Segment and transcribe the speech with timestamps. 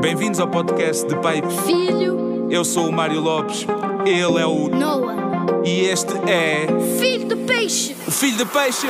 [0.00, 1.42] Bem-vindos ao podcast de Pai.
[1.64, 3.66] Filho Eu sou o Mário Lopes,
[4.04, 4.68] ele é o.
[4.68, 5.16] Noah.
[5.64, 6.66] E este é.
[6.98, 7.96] Filho de peixe.
[8.06, 8.86] O Filho de Peixe!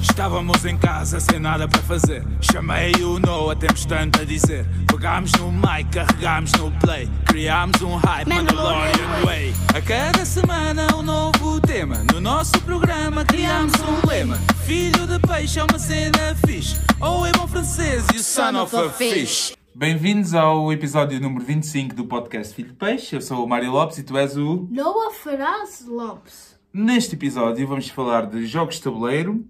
[0.00, 2.24] Estávamos em casa sem nada para fazer.
[2.40, 4.66] Chamei o Noah, temos tanto a dizer.
[4.88, 7.08] Pegámos no mic, carregámos no play.
[7.26, 9.54] Criámos um hype, Mandalorian Way.
[9.74, 12.04] A cada semana um novo tema.
[12.12, 14.38] No nosso programa criámos um lema.
[14.66, 16.76] Filho de Peixe é uma cena fixe.
[17.00, 19.54] Ou é bom francês e o son of a fish.
[19.82, 23.16] Bem-vindos ao episódio número 25 do podcast Filho de Peixe.
[23.16, 24.68] Eu sou o Mário Lopes e tu és o.
[24.70, 26.56] Noah Ferraz Lopes.
[26.72, 29.44] Neste episódio vamos falar de jogos de tabuleiro,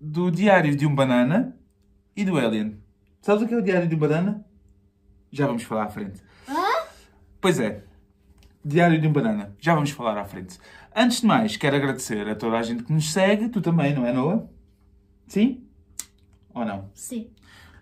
[0.00, 1.56] do Diário de um Banana
[2.16, 2.82] e do Alien.
[3.22, 4.44] Sabes o que é o Diário de um Banana?
[5.30, 6.20] Já vamos falar à frente.
[6.48, 6.88] Hã?
[7.40, 7.84] Pois é,
[8.64, 9.54] Diário de um Banana.
[9.60, 10.58] Já vamos falar à frente.
[10.96, 13.48] Antes de mais, quero agradecer a toda a gente que nos segue.
[13.50, 14.48] Tu também, não é, Noah?
[15.28, 15.64] Sim?
[16.52, 16.90] Ou não?
[16.92, 17.30] Sim.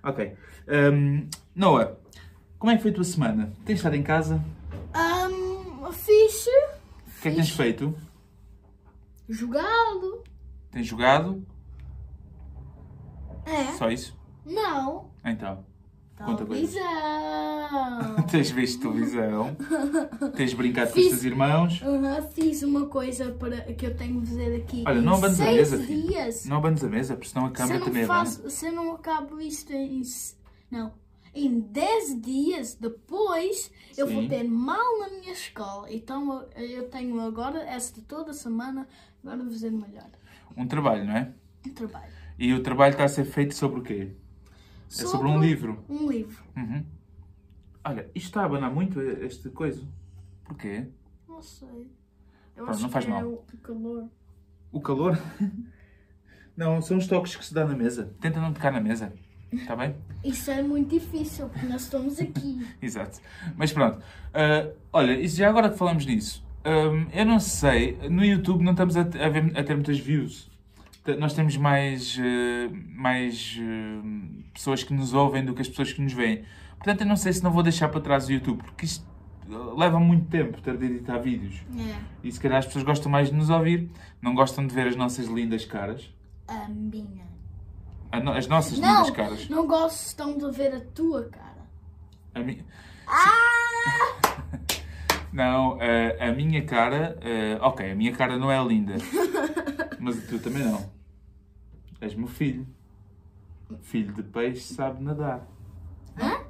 [0.02, 0.36] Ok.
[0.69, 1.97] Hum, Noah,
[2.64, 3.52] como é que foi a tua semana?
[3.66, 4.42] Tens estado em casa?
[4.96, 6.48] Um, fixe.
[6.48, 7.94] O que é que tens feito?
[9.28, 10.25] Jogado.
[10.70, 11.44] Tens jogado?
[13.44, 13.64] É?
[13.72, 14.19] Só isso?
[14.47, 15.11] Não.
[15.22, 15.62] Então.
[16.16, 16.74] Conta coisas.
[18.33, 19.55] Tens visto televisão?
[20.34, 21.83] Tens brincado com os Fiz- teus irmãos?
[21.83, 25.44] Uhum, fiz uma coisa para que eu tenho de fazer aqui Olha, não abandes a
[25.44, 26.08] mesa, filho.
[26.08, 26.46] dias.
[26.46, 29.70] Não abandes a mesa, porque senão a câmera também faço, se eu não acabo isto
[29.70, 30.00] em...
[30.70, 31.03] Não.
[31.34, 34.28] Em 10 dias depois, eu vou Sim.
[34.28, 35.92] ter mal na minha escola.
[35.92, 38.86] Então, eu- tenho agora, esta toda semana,
[39.22, 40.08] agora vou fazer melhor.
[40.56, 41.34] Um trabalho, não é?
[41.66, 42.12] Um trabalho.
[42.38, 44.12] E o trabalho está a ser feito sobre o quê?
[44.88, 45.84] É sobre um livro.
[45.88, 46.44] Um livro.
[46.56, 46.84] Uhum.
[47.84, 49.84] Olha, isto está a abanar muito este coisa.
[50.44, 50.86] Porquê?
[51.28, 51.68] Não sei.
[52.56, 53.28] Eu Pronto, acho não faz que é mal.
[53.32, 54.08] o calor.
[54.70, 55.18] O calor?
[56.56, 58.14] Não, são os toques que se dá na mesa.
[58.20, 59.12] Tenta não tocar na mesa.
[59.53, 59.95] Está bem?
[60.25, 62.67] Isso é muito difícil, porque nós estamos aqui.
[62.83, 63.20] Exato.
[63.56, 63.98] Mas pronto.
[64.33, 68.97] Ah, olha, já agora que falamos nisso, hum, eu não sei, no YouTube não estamos
[68.97, 70.51] a, a ver- a ter muitas views.
[71.05, 75.92] T- Nós temos mais, eh, mais eh, pessoas que nos ouvem do que as pessoas
[75.92, 76.42] que nos veem.
[76.79, 79.05] Portanto, eu não sei se não vou deixar para trás o YouTube, porque isto
[79.48, 81.63] eh, leva muito tempo ter de editar vídeos.
[81.79, 81.95] É.
[82.24, 83.89] E se calhar as pessoas gostam mais de nos ouvir,
[84.23, 86.11] não gostam de ver as nossas lindas caras.
[86.48, 87.23] A minha.
[88.23, 89.48] A As nossas Não, lindas caras.
[89.48, 91.67] não gostam de ver a tua cara.
[92.35, 92.64] A mi-
[93.07, 94.30] Ah!
[95.33, 97.19] Não, eh, a minha cara.
[97.20, 98.95] eh, ok, a minha cara não é linda.
[99.98, 100.91] Mas tu também não.
[102.01, 102.67] És meu filho.
[103.80, 105.45] Filho de peixe sabe nadar.
[106.17, 106.45] Hã?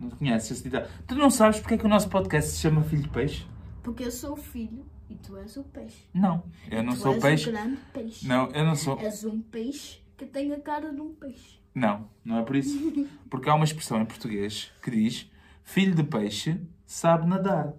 [0.00, 0.88] Não conheces esse ditado?
[1.06, 3.46] Tu não sabes porque é que o nosso podcast se chama Filho de Peixe?
[3.82, 6.08] Porque eu sou o filho e tu és o peixe.
[6.12, 7.48] Não, eu não tu sou és peixe.
[7.48, 8.26] um grande peixe.
[8.26, 8.98] Não, eu não sou.
[8.98, 11.58] És um peixe que tem a cara de um peixe.
[11.74, 12.76] Não, não é por isso.
[13.30, 15.30] Porque há uma expressão em português que diz:
[15.62, 17.72] Filho de peixe sabe nadar.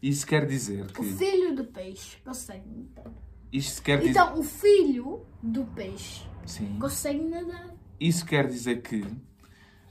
[0.00, 1.04] Isso quer dizer O que.
[1.04, 3.12] filho do peixe consegue nadar.
[3.52, 4.10] Isto quer dizer.
[4.10, 6.78] Então, o filho do peixe Sim.
[6.78, 7.74] consegue nadar.
[7.98, 9.04] Isso quer dizer que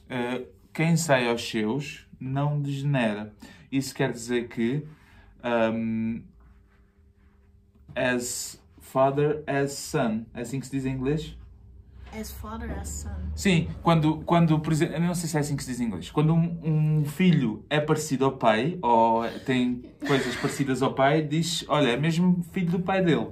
[0.10, 3.36] eh, quem sai aos seus não degenera.
[3.72, 4.84] Isso quer dizer que
[5.44, 6.24] um,
[7.94, 10.26] as father as son.
[10.34, 11.38] É assim que se diz em inglês?
[12.12, 13.10] As father, as son.
[13.36, 15.86] Sim, quando, quando por exemplo, eu não sei se é assim que se diz em
[15.86, 16.10] inglês.
[16.10, 21.64] Quando um, um filho é parecido ao pai, ou tem coisas parecidas ao pai, diz,
[21.68, 23.30] olha, é mesmo filho do pai dele.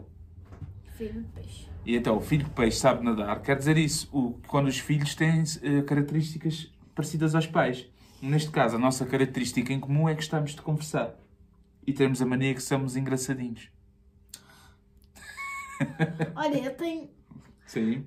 [0.95, 1.67] Filho do peixe.
[1.85, 5.15] E então, o filho de peixe sabe nadar, quer dizer isso, o, quando os filhos
[5.15, 7.87] têm eh, características parecidas aos pais.
[8.21, 11.15] Neste caso, a nossa característica em comum é que estamos de conversar.
[11.85, 13.69] E temos a mania que somos engraçadinhos.
[16.35, 17.09] Olha, eu tenho.
[17.65, 18.05] Sim.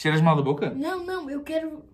[0.00, 0.70] Cheiras mal da boca?
[0.70, 1.84] Não, não, eu quero.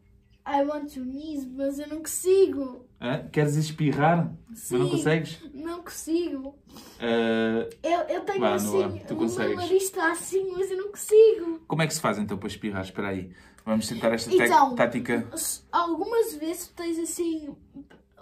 [0.47, 2.87] I want to sneeze, mas eu não consigo.
[3.01, 3.27] Hã?
[3.33, 4.33] Queres espirrar?
[4.49, 4.91] Mas não Sim.
[4.93, 5.41] consegues?
[5.53, 6.57] Não consigo.
[7.01, 8.79] Ah, Eu, eu tenho Vá, assim.
[8.79, 9.49] Noah, tu o consegues.
[9.49, 11.61] meu nariz está assim, mas eu não consigo.
[11.67, 12.83] como é que se faz então para espirrar?
[12.85, 13.33] Espera aí.
[13.65, 15.27] Vamos tentar esta Então, tática.
[15.73, 17.57] Algumas vezes tens assim.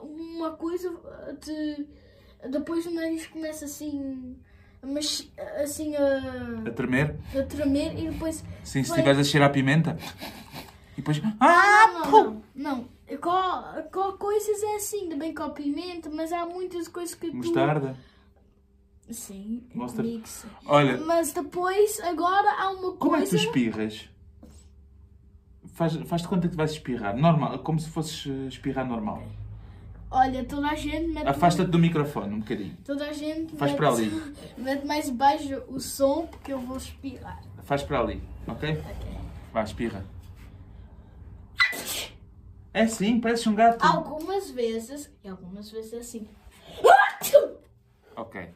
[0.01, 0.99] Uma coisa
[1.43, 1.87] de.
[2.49, 4.35] Depois o nariz começa assim.
[4.87, 5.31] Mas
[5.63, 7.17] assim A a, tremer?
[7.39, 8.45] a tremer e depois.
[8.63, 9.97] Sim, se estiveres a cheirar a pimenta.
[10.93, 11.21] E depois.
[11.41, 11.87] Ah!
[11.93, 12.43] Não, não, não.
[12.55, 12.95] não.
[13.21, 17.37] Com, com coisas é assim, também com pimenta, mas há muitas coisas que tu.
[17.37, 17.97] Mostarda.
[19.11, 20.49] Sim, Mostra- sim.
[20.65, 22.99] Olha, Mas depois, agora há uma coisa.
[22.99, 24.09] Como é que tu espirras?
[25.75, 27.15] Faz, faz-te conta que vais espirrar.
[27.17, 29.23] Normal, como se fosses eh, espirrar normal.
[30.17, 31.27] Olha, toda a gente mete.
[31.27, 32.77] Afasta-te do microfone um bocadinho.
[32.85, 34.35] Toda a gente Faz mete, para ali.
[34.57, 37.43] mete mais baixo o som porque eu vou espirrar.
[37.65, 38.71] Faz para ali, ok?
[38.71, 39.13] Ok.
[39.53, 40.07] Vá, espirra.
[42.73, 43.85] É sim, parece um gato.
[43.85, 46.29] Algumas vezes, e algumas vezes é assim.
[48.15, 48.49] Ok,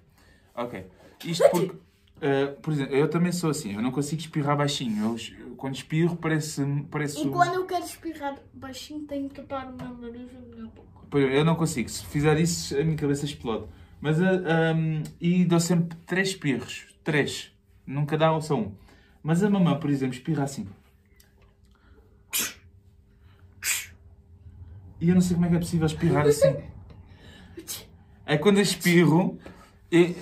[0.55, 0.87] ok.
[1.25, 1.77] Isto porque,
[2.21, 5.17] eh, por exemplo, eu também sou assim, eu não consigo espirrar baixinho.
[5.17, 6.65] Eu, quando espirro parece...
[6.89, 10.41] parece E quando eu quero espirrar baixinho, tenho que tapar o meu nariz e a
[10.41, 10.98] minha boca.
[11.13, 11.89] Eu não consigo.
[11.89, 13.67] Se fizer isso, a minha cabeça explode.
[14.01, 16.87] Mas, ah, ahm, e dou sempre três espirros.
[17.03, 17.53] Três.
[17.87, 18.73] Nunca dá só um.
[19.23, 20.67] Mas a mamã, por exemplo, espirra assim.
[25.01, 26.57] E eu não sei como é que é possível espirrar assim.
[28.27, 29.39] É quando eu espirro,
[29.91, 30.15] e,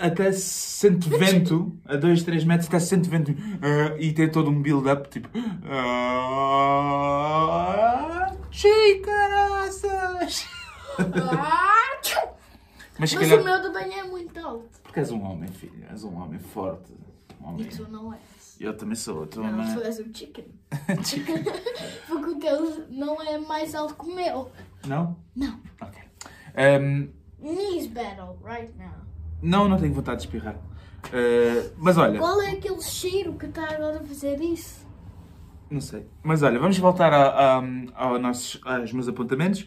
[0.00, 3.32] a- até se sente vento, a 2, 3 metros, até se sente vento.
[3.62, 5.28] ah, e tem todo um build-up, tipo...
[5.64, 7.19] Ah,
[12.98, 13.40] Mas Mas calhar...
[13.40, 14.68] o meu também é muito alto.
[14.82, 15.84] Porque és um homem, filho.
[15.90, 16.92] És um homem forte.
[17.40, 17.68] Um E homem...
[17.68, 18.20] tu não és.
[18.60, 19.26] Eu também sou.
[19.26, 19.86] Tu Não, não tu é...
[19.86, 20.44] és um chicken.
[22.06, 24.50] Porque o teu não é mais alto que o meu.
[24.86, 25.16] Não?
[25.34, 25.58] Não.
[25.80, 25.98] Ok.
[26.54, 27.08] Ahm,
[27.38, 28.92] Knees battle right now.
[29.40, 30.56] não, não tenho vontade de espirrar.
[31.06, 32.18] Ah, mas olha...
[32.18, 34.86] Qual é aquele cheiro que está agora a fazer isso?
[35.70, 36.06] Não sei.
[36.22, 37.62] Mas olha, vamos voltar a, a-
[37.94, 39.66] ao nossos, aos meus apontamentos.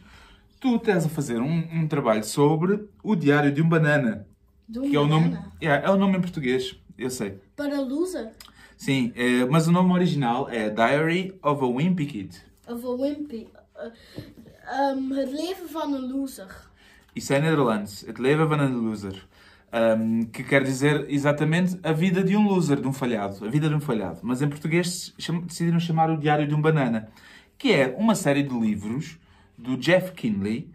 [0.64, 4.26] Tu estás a fazer um, um trabalho sobre o Diário de um Banana.
[4.66, 5.52] De um Que é o nome, banana.
[5.62, 7.38] Yeah, é o nome em português, eu sei.
[7.54, 8.32] Para loser?
[8.78, 12.38] Sim, é, mas o nome original é Diary of a Wimpy Kid.
[12.66, 13.50] Of a wimpy.
[13.76, 16.48] Uh, um, het leven van een loser.
[17.14, 18.06] Isso é Nederlands.
[18.08, 19.28] Het leven van een loser.
[19.74, 23.46] Um, que quer dizer exatamente a vida de um loser, de um falhado.
[23.46, 24.20] A vida de um falhado.
[24.24, 27.10] Mas em português cham- decidiram chamar o Diário de um Banana.
[27.58, 29.20] Que é uma série de livros
[29.64, 30.70] do Jeff Kinley.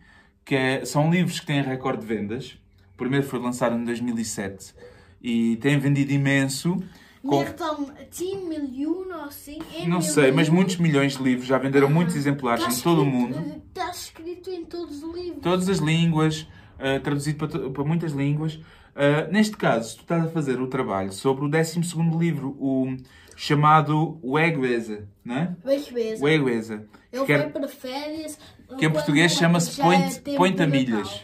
[0.44, 2.58] Que é- são livros que têm recorde de vendas.
[2.94, 4.74] O primeiro foi lançado em 2007.
[5.22, 6.82] E tem vendido imenso.
[7.22, 9.58] Com- Meer dan 10 miljoen of assim.
[9.86, 11.46] Não sei, mas muitos milhões de livros.
[11.46, 13.62] Já venderam muitos exemplares Está em todo o mundo.
[13.68, 15.42] Está escrito em todos os livros.
[15.42, 16.42] todas as línguas,
[16.78, 18.54] uh, traduzido para, para muitas línguas.
[18.54, 21.80] Uh, neste caso, tu estás a fazer o trabalho sobre o 12
[22.18, 22.96] livro, o
[23.38, 25.56] chamado Wegweza, não é?
[25.64, 26.24] Wegwezen.
[26.24, 26.88] Wegweza.
[27.12, 28.38] Ele que vai para férias.
[28.76, 31.22] que em português chama-se Point- é a milhas.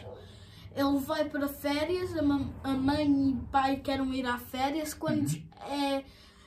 [0.73, 4.93] Ele vai para férias, a, mam- a mãe e o pai querem ir à férias
[4.93, 5.25] quando
[5.69, 6.03] é,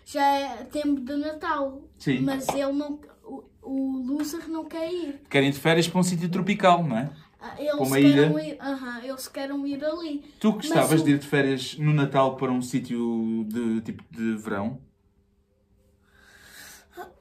[0.07, 1.69] já é tempo de Natal.
[1.73, 1.83] Uhum.
[1.99, 2.21] Sim.
[2.21, 2.99] Mas ele não.
[3.23, 5.21] O, o loser não quer ir.
[5.29, 7.11] Querem ir de férias para um sítio tropical, não é?
[7.41, 8.43] Ah, Eles Para uma querem ilha?
[8.53, 8.57] ir.
[8.61, 10.25] aham, eles querem ir ali.
[10.41, 14.35] Tu gostavas o- de ir de férias no Natal para um sítio de tipo de
[14.37, 14.81] verão?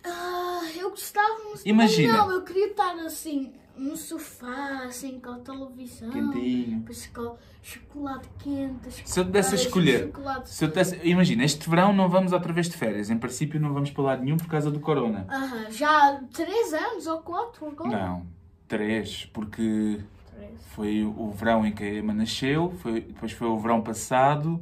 [0.03, 2.17] Ah, eu gostava, mas Imagina.
[2.17, 6.09] não, eu queria estar assim no sofá, assim com a televisão.
[6.09, 6.79] Quentinho.
[6.79, 8.91] Depois com chocolate quente.
[9.05, 12.51] Se eu pudesse chocolate- escolher, chocolate- se eu pudesse, imagina, este verão não vamos outra
[12.53, 13.09] vez de férias.
[13.09, 15.27] Em princípio não vamos para lado nenhum por causa do corona.
[15.29, 17.89] Aham, já há 3 anos ou 4 agora?
[17.89, 18.25] Não,
[18.67, 19.99] três, porque
[20.35, 20.59] Três.
[20.73, 24.59] foi o verão em que a Emma nasceu, foi, depois foi o verão passado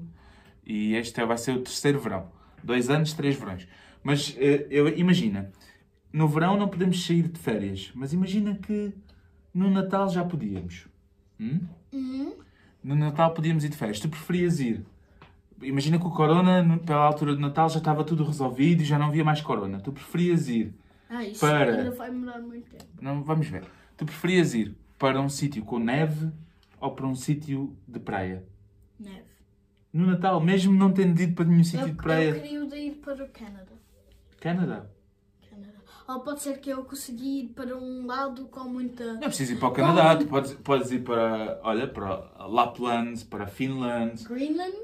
[0.66, 2.28] e este vai ser o terceiro verão.
[2.62, 3.66] Dois anos, três verões.
[4.06, 5.52] Mas eh, eu, imagina,
[6.13, 8.94] no verão não podemos sair de férias, mas imagina que
[9.52, 10.88] no Natal já podíamos.
[11.40, 11.62] Hum?
[11.92, 12.36] Uhum.
[12.84, 14.00] No Natal podíamos ir de férias.
[14.00, 14.86] Tu preferias ir?
[15.60, 19.07] Imagina que o corona, pela altura do Natal, já estava tudo resolvido e já não
[19.07, 19.80] havia mais corona.
[19.80, 20.72] Tu preferias ir
[21.10, 21.75] Ah, isso Para.
[21.75, 22.86] ainda vai demorar muito tempo.
[23.02, 23.63] Não, vamos ver.
[23.98, 26.30] Tu preferias ir para um sítio com neve
[26.80, 28.44] ou para um sítio de praia?
[29.00, 29.24] Neve.
[29.92, 32.33] No Natal, mesmo não tendo ido para nenhum sítio Eu, de eu praia.
[32.40, 33.75] queria o de ir para o Canadá.
[34.45, 34.85] Canadá.
[36.07, 39.14] Ou pode ser que eu consegui ir para um lado com muita.
[39.14, 43.25] Não é preciso ir para o Canadá, tu podes, podes ir para, olha, para Lapland,
[43.25, 44.23] para Finland.
[44.23, 44.75] Greenland?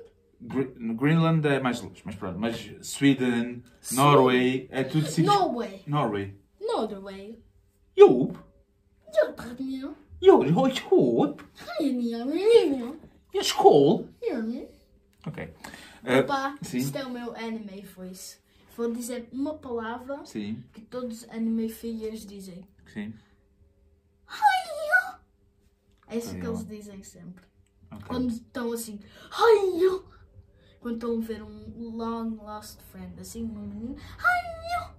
[0.42, 2.40] Gre- Greenland é mais longe, mas pronto.
[2.40, 5.28] Mas Sweden, Norway, é tudo sítios...
[5.36, 5.84] Norway.
[5.86, 6.36] Norway.
[6.60, 7.38] Norway.
[7.96, 8.32] Jo,
[9.14, 9.96] Eu tenho.
[10.22, 11.36] jo, det har jag skål.
[11.38, 11.74] Papá,
[13.34, 14.08] Jag skål.
[15.28, 15.38] Ok.
[16.04, 16.26] Eh,
[16.64, 18.40] sim, isto é o meu anime voice.
[18.76, 22.66] Vou dizer uma palavra sim, que todos os anime filhos dizem.
[22.88, 23.14] sim.
[26.12, 27.46] É isso que Ai, eles dizem sempre.
[27.90, 28.04] Ok.
[28.06, 29.00] Quando estão assim.
[29.32, 30.02] Ai.
[30.82, 33.96] Quando estão a ver um long lost friend, assim, um menino.
[34.18, 34.94] Ai.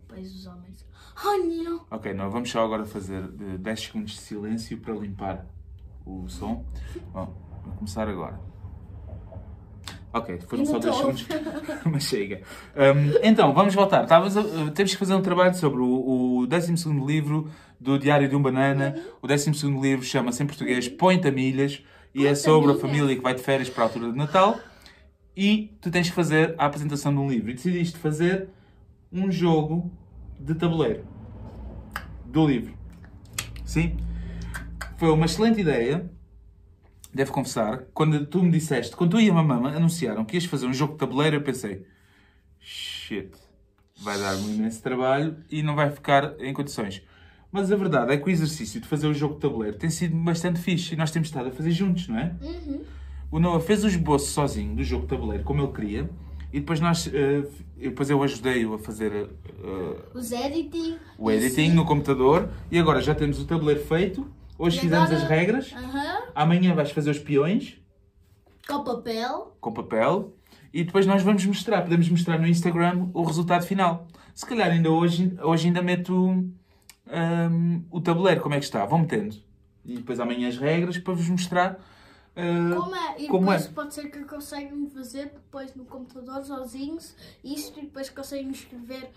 [0.00, 0.84] Depois os homens.
[1.14, 1.64] Ai.
[1.92, 5.46] Ok, nós vamos só agora fazer eh, 10 segundos de silêncio para limpar
[6.04, 6.64] o som.
[7.12, 7.26] Bom,
[7.62, 8.47] vou começar agora.
[10.12, 11.16] Ok, foram só Ainda 10 estou.
[11.16, 12.40] segundos, mas chega.
[12.74, 14.04] Hum, então, vamos voltar.
[14.04, 16.72] Estavas a- eh, temos que fazer um trabalho sobre o, o 12
[17.06, 18.94] livro do Diário de um Banana.
[19.20, 19.50] O 12
[19.80, 21.82] livro chama-se em português Point a Milhas
[22.14, 24.58] e é sobre a família que vai de férias para a altura de Natal.
[25.36, 27.50] E tu tens que fazer a apresentação de um livro.
[27.50, 28.48] E decidiste fazer
[29.12, 29.92] um jogo
[30.40, 31.04] de tabuleiro
[32.24, 32.72] do livro.
[33.64, 33.96] Sim.
[34.96, 36.10] Foi uma excelente ideia.
[37.12, 40.66] Devo confessar, quando tu me disseste, quando tu e a mamãe anunciaram que ias fazer
[40.66, 41.84] um jogo de tabuleiro, eu pensei,
[42.60, 43.30] shit,
[44.02, 47.02] vai dar-me um imenso trabalho e não vai ficar em condições.
[47.50, 50.14] Mas a verdade é que o exercício de fazer o jogo de tabuleiro tem sido
[50.16, 52.34] bastante fixe e nós temos estado a fazer juntos, não é?
[53.30, 56.10] O Noah fez o esboço sozinho do jogo de tabuleiro, como ele queria,
[56.52, 57.42] e depois nós, eh,
[57.76, 60.96] depois eu ajudei-o a fazer eh, Os editing.
[61.18, 64.26] o editing no computador e agora já temos o tabuleiro feito.
[64.58, 65.72] Hoje E fizemos agora- as regras.
[65.72, 66.22] Aham.
[66.34, 67.80] Amanhã vais fazer os peões
[68.66, 69.56] Com papel.
[69.60, 70.34] com papel
[70.74, 71.82] e depois nós vamos mostrar.
[71.82, 74.06] Podemos mostrar no Instagram o resultado final.
[74.34, 78.84] Se calhar ainda hoje, hoje ainda meto hum, o tabuleiro, como é que está.
[78.84, 79.36] Vão metendo.
[79.84, 81.74] E depois amanhã as regras para vos mostrar.
[82.36, 83.14] uh, Como é?
[83.22, 83.68] E Como depois é?
[83.70, 89.10] pode ser que conseguem fazer depois no computador sozinhos isto e depois conseguem escrever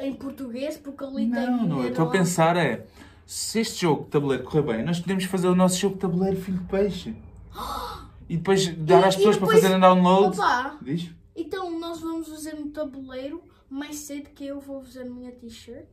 [0.00, 1.46] em português porque ali tem.
[1.46, 1.82] Não, não.
[1.82, 2.84] Eu estou a pensar é.
[3.26, 6.40] Se este jogo de tabuleiro correr bem, nós podemos fazer o nosso jogo de tabuleiro
[6.40, 7.14] filho de peixe.
[8.28, 10.38] E depois dar às pessoas para fazerem download.
[10.38, 10.78] Opa!
[10.82, 11.10] Diz?
[11.34, 15.86] Então nós vamos fazer um tabuleiro mais cedo que eu vou fazer a minha t-shirt.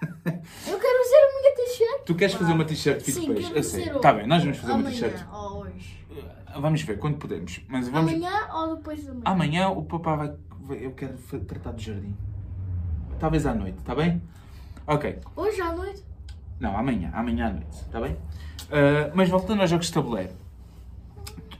[0.02, 2.04] eu quero fazer a minha t-shirt.
[2.06, 3.52] Tu queres fazer uma t-shirt filho de peixe?
[3.54, 3.88] Eu sei.
[3.88, 5.26] Está bem, nós vamos fazer uma t-shirt.
[5.32, 6.00] ou hoje.
[6.58, 7.60] Vamos ver quando podemos.
[7.68, 8.12] Mas vamos.
[8.12, 9.22] Amanhã ou depois da manhã?
[9.24, 10.36] Amanhã o papá vai.
[10.82, 11.16] Eu quero
[11.46, 12.16] tratar do jardim.
[13.18, 14.22] Talvez à noite, está bem?
[14.86, 15.18] Ok.
[15.36, 16.09] Hoje à noite?
[16.60, 17.10] Não, amanhã.
[17.14, 18.16] Amanhã à noite, está bem?
[18.70, 20.32] Ah, mas voltando aos jogos de tabuleiro.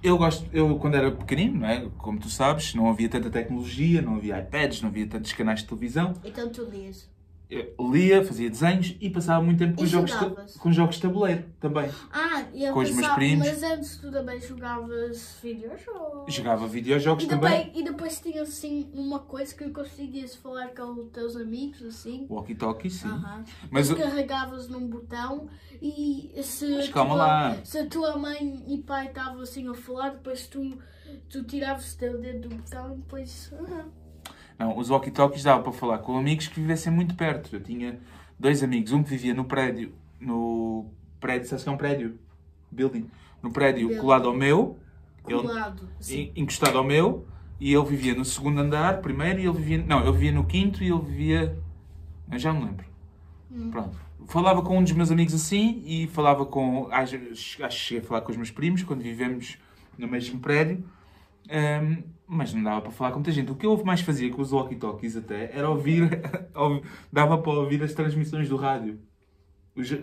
[0.02, 1.87] Eu gosto, eu quando era pequenino, não é?
[1.99, 5.66] como tu sabes, não havia tanta tecnologia, não havia iPads, não havia tantos canais de
[5.66, 6.14] televisão.
[6.25, 7.10] Então tu lias.
[7.50, 11.45] Eu lia, fazia desenhos e passava muito tempo com, jogos, de, com jogos de tabuleiro
[11.59, 11.90] também.
[12.12, 13.49] Ah, e eu Com os meus primos.
[13.49, 16.33] mas antes tu também jogavas videojogos.
[16.33, 17.64] Jogava videojogos E também.
[17.66, 22.26] depois, e depois tinha assim uma coisa que conseguias falar com os teus amigos, assim.
[22.30, 23.09] Walkie-talkie, sim.
[23.09, 23.45] Aham.
[23.71, 25.49] Mas Mas o- carregavas num botão
[25.83, 27.57] e se, Mas a calma tua, lá.
[27.64, 30.78] se a tua mãe e pai estavam assim a falar, depois tu,
[31.28, 33.52] tu tiravas o teu dedo do botão e depois.
[33.52, 34.00] aham.
[34.61, 37.57] Não, os walkie-talkies dava para falar com amigos que vivessem muito perto.
[37.57, 37.99] Eu tinha
[38.38, 40.85] dois amigos, um que vivia no prédio, no
[41.19, 42.19] prédio, sabes que é um prédio?
[42.71, 43.09] Building.
[43.43, 44.02] No prédio Building.
[44.02, 44.79] colado ao meu,
[45.26, 45.88] ele, Colado.
[45.99, 46.31] Sim.
[46.37, 47.26] en- encostado ao meu,
[47.59, 49.79] e ele vivia no segundo andar, primeiro, e ele vivia.
[49.83, 51.59] Não, eu vivia no quinto e ele vivia.
[52.31, 52.85] Eu já me lembro.
[53.71, 53.97] Pronto.
[54.26, 56.87] Falava com um dos meus amigos assim e falava com.
[56.93, 57.35] Acho que
[57.71, 59.57] cheguei a falar com os meus primos quando vivemos
[59.99, 60.85] no mesmo prédio.
[61.50, 63.50] Ahm, mas não dava para falar com muita gente.
[63.50, 66.09] O que eu mais fazia com os walkie-talkies até era ouvir,
[66.54, 69.00] ouvi- dava para ouvir as transmissões do rádio.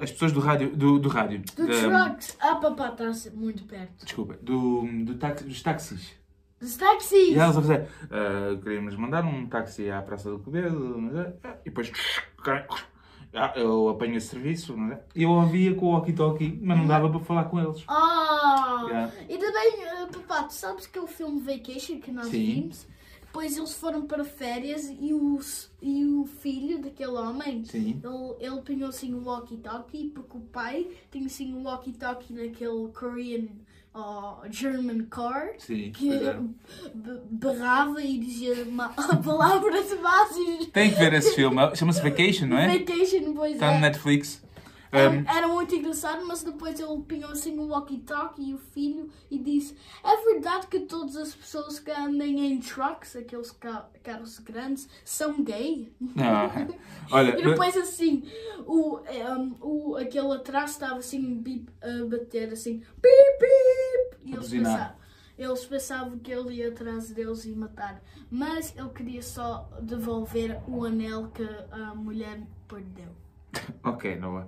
[0.02, 2.38] As pessoas do rádio, do, do rádio, Do da- trucks.
[2.42, 4.04] Ah, papá, está muito perto.
[4.06, 6.14] desculpa, do, do táxi- dos táxis.
[6.60, 7.30] Dos táxis.
[7.30, 10.40] E elas a fazer, "Ah, queríamos mandar um táxi à Praça do
[11.00, 11.92] mas é- ah", e depois
[13.56, 15.02] eu apanho esse serviço, não é?
[15.16, 17.84] Eu ouvia com o walkie-talkie, mas não dava para falar com eles.
[17.88, 18.86] Ah!
[18.88, 19.14] Yeah.
[19.30, 22.62] E também, eh, papá, tu sabes que é o filme Vacation que nós Sim.
[22.62, 22.88] vimos?
[23.22, 25.40] Depois eles foram para férias e o,
[25.82, 28.02] e o filho daquele homem, Sim.
[28.04, 33.48] ele, ele punhou assim o walkie-talkie porque o pai tinha assim o walkie-talkie naquele Korean
[33.98, 36.34] ou German car Sim, que é.
[36.94, 38.56] be- berrava e dizia
[39.26, 40.68] palavras básicas.
[40.68, 42.78] Tem que ver esse filme, chama-se Vacation, não é?
[42.78, 43.82] Vacation, pois Está no é.
[43.82, 44.46] Netflix.
[44.90, 49.10] Era- Um, Era muito engraçado, mas depois ele pinhou assim o walkie-talkie e o filho
[49.30, 54.40] e disse: É verdade que todas as pessoas que andem em trucks, aqueles ca- carros
[54.40, 55.92] grandes, são gay?
[56.00, 56.50] não.
[57.12, 58.24] Olha, E depois assim,
[58.66, 61.44] o, um, o, aquele atrás estava assim
[61.82, 63.52] a bater assim, pip, pip,
[64.28, 64.96] e eles pensavam,
[65.38, 68.02] eles pensavam que ele ia atrás deles e matar.
[68.30, 73.10] Mas ele queria só devolver o anel que a mulher perdeu.
[73.84, 74.48] ok, Noah.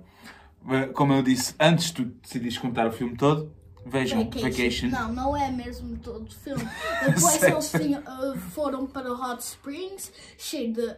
[0.94, 3.50] Como eu disse, antes tu decidires contar o filme todo,
[3.86, 4.88] vejam Vacation.
[4.88, 6.62] Não, não é mesmo todo o filme.
[7.06, 10.96] Depois eles tinham, uh, foram para Hot Springs, cheio de.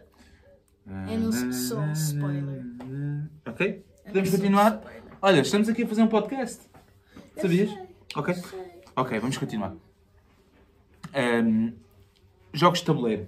[1.09, 2.65] Eu não sou um spoiler.
[3.47, 3.85] Ok?
[4.05, 4.81] Podemos continuar?
[5.21, 6.59] Olha, estamos aqui a fazer um podcast.
[7.37, 7.69] Eu Sabias?
[7.69, 7.87] sei,
[8.17, 8.33] Ok.
[8.33, 8.72] sei.
[8.95, 9.73] Ok, vamos continuar.
[11.13, 11.73] Ahm,
[12.53, 13.27] jogos de tabuleiro.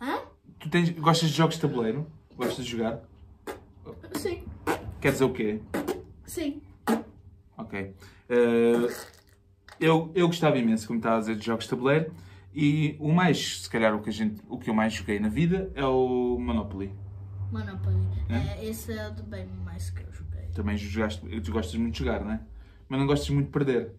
[0.00, 0.20] Hã?
[0.58, 2.06] Tu tens, gostas de jogos de tabuleiro?
[2.36, 3.00] Gostas de jogar?
[4.14, 4.42] Sim,
[5.00, 5.60] Quer dizer o quê?
[6.26, 6.60] sim.
[7.56, 7.94] Ok.
[8.28, 8.88] Eh,
[9.78, 12.12] eu, eu gostava imenso, como estava a dizer, de jogos de tabuleiro.
[12.54, 15.28] E o mais, se calhar, o que, a gente, o que eu mais joguei na
[15.28, 16.92] vida é o Monopoly.
[17.52, 18.06] Monopoly.
[18.28, 20.46] É, esse é de bem mais que eu joguei.
[20.54, 22.40] Também jogaste, tu gostas muito de jogar, não é?
[22.88, 23.92] Mas não gostas muito de perder.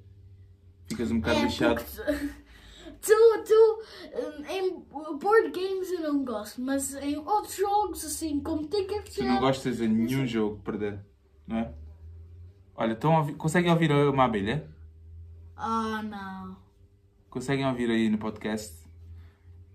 [0.88, 1.84] Ficas um bocado É, lixado.
[3.01, 3.13] tu,
[3.46, 3.82] tu,
[4.15, 4.86] um, em
[5.20, 9.79] board games eu não gosto, mas em outros jogos, assim, como Ticket Tu não gostas
[9.82, 11.00] em nenhum jogo de perder.
[11.46, 11.72] Não é?
[12.75, 14.67] Olha, estão a conseguem ouvir uma abelha?
[15.56, 16.56] Ah, não.
[17.29, 18.74] Conseguem ouvir aí no podcast?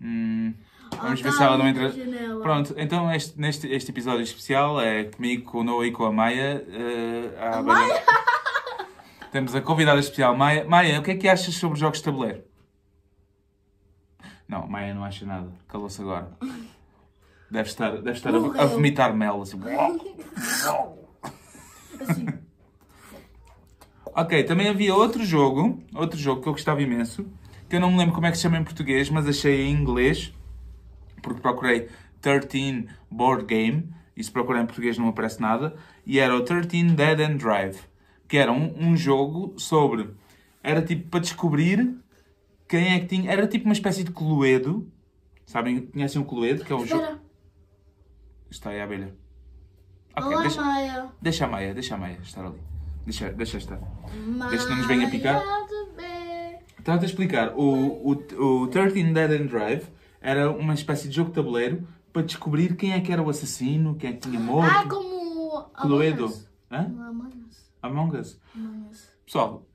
[0.00, 0.54] Hum,
[0.96, 1.90] vamos Ah, ver tá se ela não entra.
[1.90, 2.42] janela.
[2.42, 6.12] Pronto, então este, neste este episódio especial é comigo, com o Noah e com a
[6.12, 6.64] Maia.
[6.68, 8.02] eh, a abelha- Maia?
[9.32, 10.66] Temos a convidada especial, Maia.
[10.66, 12.44] Maia, o que é que achas sobre jogos de tabuleiro?
[14.46, 15.50] Não, Maia não acha nada.
[15.66, 16.30] Calou-se agora.
[17.50, 19.40] Deve estar, deve estar a, a vomitar mel.
[19.40, 19.58] Assim.
[22.06, 22.26] Assim.
[24.14, 27.26] Ok, também havia outro jogo, outro jogo que eu gostava imenso,
[27.70, 29.72] que eu não me lembro como é que se chama em português, mas achei em
[29.72, 30.30] inglês,
[31.22, 31.88] porque procurei
[32.20, 35.74] 13 Board Game, e se procurar em português não aparece nada,
[36.04, 37.78] e era o 13 Dead and Drive,
[38.32, 40.08] que era um, um jogo sobre...
[40.62, 41.98] Era tipo para descobrir
[42.66, 43.30] quem é que tinha...
[43.30, 44.90] Era tipo uma espécie de Cluedo,
[45.44, 45.82] sabem?
[45.82, 47.18] Conhecem o Cluedo, que é um jogo...
[48.50, 49.14] Está aí a abelha.
[50.16, 51.08] Ok, Olá, deixa, Maia.
[51.20, 52.58] deixa a Maia, deixa a Maia estar ali.
[53.04, 53.78] Deixa, deixa estar.
[54.26, 55.42] Maia Desde que não nos venha picar.
[56.78, 57.52] Estava-te a explicar.
[57.54, 59.84] O, o, o 13 Dead and Drive
[60.22, 63.94] era uma espécie de jogo de tabuleiro para descobrir quem é que era o assassino,
[63.94, 64.74] quem é que tinha morto.
[64.74, 65.64] Ah, como...
[65.74, 66.32] Cluedo.
[66.70, 66.90] Hã?
[67.82, 68.40] Among Us.
[68.54, 68.90] Among.
[69.26, 69.66] Pessoal,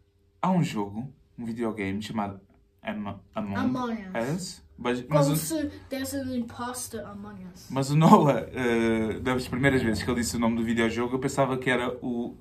[0.42, 2.40] há um jogo, um videogame chamado
[2.82, 4.36] Am Among, Among Us.
[4.36, 4.68] Us.
[4.78, 7.68] Mas, mas, Como o, se imposter among us.
[7.72, 11.20] mas o Noah, eh, das primeiras vezes que ele disse o nome do videojogo, eu
[11.20, 12.38] pensava que era o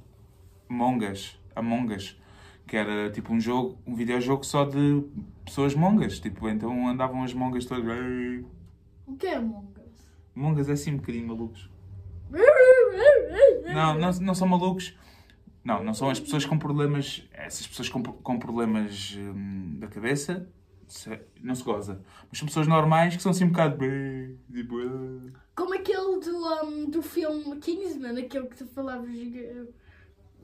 [0.68, 1.40] Among Us.
[1.54, 2.20] Among Us.
[2.66, 5.02] Que era tipo um jogo, um videojogo só de
[5.46, 6.20] pessoas mongas.
[6.20, 7.86] Tipo, então andavam as mongas todas.
[9.06, 10.06] O que é Among Us?
[10.34, 11.70] Mongas é assim um bocadinho malucos.
[13.72, 14.96] Não, não, não são malucos.
[15.66, 17.24] Não, não são as pessoas com problemas.
[17.32, 20.48] Essas pessoas com, com problemas hum, da cabeça
[21.42, 22.00] não se goza.
[22.30, 23.84] Mas são pessoas normais que são assim um bocado.
[24.52, 25.40] Tipo, ah.
[25.56, 29.10] Como aquele do, um, do filme Kingsman, aquele que tu falavas.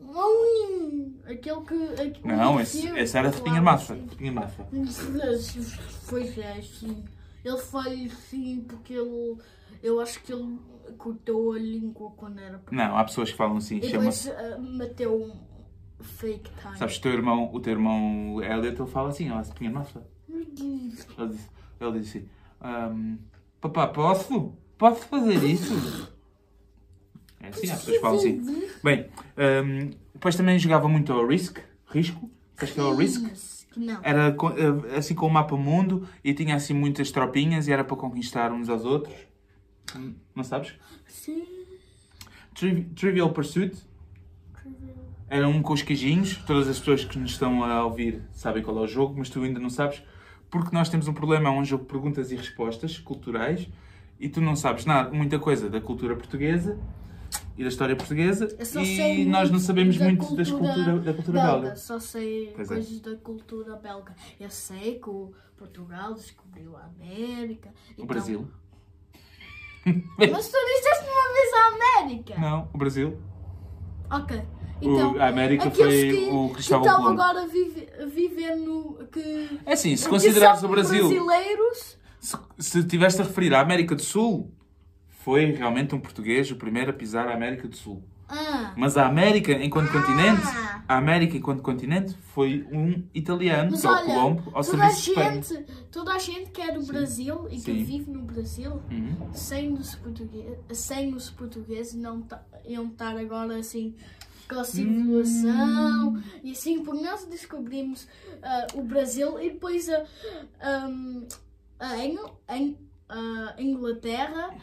[0.01, 2.03] Hum, Aquele que.
[2.03, 3.97] aquele Não, esse, esse era de Pinha Massa.
[5.29, 5.65] assim.
[6.09, 7.05] Pois é, sim.
[7.45, 9.37] Ele foi sim porque ele.
[9.83, 10.59] Eu acho que ele
[10.97, 12.83] cortou a língua quando era pequeno.
[12.83, 13.83] Não, há pessoas que falam assim.
[13.83, 14.31] Chama-se.
[14.31, 15.35] uh, meteu um
[16.03, 16.79] fake time.
[16.79, 20.07] Sabes, o teu irmão, o teu irmão Elliot, ele fala assim, ó, de Pinha Massa.
[20.29, 21.07] Ele disse,
[21.81, 22.29] ele disse assim:
[22.61, 23.17] "Ahm,
[23.61, 24.55] Papá, posso?
[24.79, 25.73] Posso fazer isso?
[27.41, 28.41] É assim, há pessoas que falam assim.
[28.83, 31.59] Bem, ahm, depois também jogava muito ao Risk.
[31.87, 32.31] Risco?
[32.57, 33.23] Sabes que é o Risk?
[33.77, 34.01] Não.
[34.03, 37.97] Era eh, assim com o mapa mundo e tinha assim muitas tropinhas e era para
[37.97, 39.15] conquistar uns aos outros.
[39.97, 40.75] Hum, Não sabes?
[41.07, 41.45] Sim.
[42.55, 43.77] Tri- Trivial Pursuit.
[45.29, 46.37] Era um com os queijinhos.
[46.47, 49.43] Todas as pessoas que nos estão a ouvir sabem qual é o jogo, mas tu
[49.43, 50.03] ainda não sabes.
[50.51, 53.67] Porque nós temos um problema, é um jogo de perguntas e respostas culturais
[54.21, 56.79] e tu não sabes nada, muita coisa da cultura portuguesa
[57.57, 58.49] e da história portuguesa
[58.83, 61.77] e nós não sabemos da muito cultura cultura, da cultura belga.
[61.77, 62.75] Só sei Pois é.
[62.75, 64.15] coisas da cultura belga.
[64.41, 67.69] Eu sei que o Portugal descobriu a América.
[67.71, 68.49] O então- Brasil.
[69.85, 71.67] Mas tu disseste uma vez a
[72.07, 72.39] América.
[72.41, 73.19] Não, o Brasil.
[74.11, 74.37] Ok.
[74.39, 74.43] O-
[74.85, 77.21] Então, a América foi que, o que Cristóvão estão Colombo.
[77.23, 78.95] agora a vive- viver no.
[79.13, 81.99] Que, É assim, se que considerares o Brasil, brasileiros.
[82.21, 84.51] se, se estiveste a referir à América do Sul,
[85.25, 88.03] foi realmente um português o primeiro a pisar a América do Sul.
[88.29, 89.93] Ah, Mas a América enquanto Ah.
[90.01, 90.43] continente,
[90.89, 94.89] a América enquanto continente foi um italiano, mas que é o Colombo, ao toda a,
[94.91, 95.33] serviço Espanha.
[95.43, 97.85] gente, toda a gente que é do Brasil e que Sim.
[97.85, 99.33] vive no Brasil, Uhum.
[99.35, 103.95] sem os portugueses, sem os portugueses não ta- iam estar agora assim
[104.49, 106.23] com a civilização Hum.
[106.43, 108.09] e assim porque nós descobrimos
[108.43, 110.05] ah, o Brasil e depois a,
[110.61, 111.27] ahm,
[111.79, 114.55] a, a Inglaterra